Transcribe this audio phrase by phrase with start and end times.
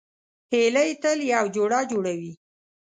[0.51, 2.31] هیلۍ تل یو جوړه جوړوي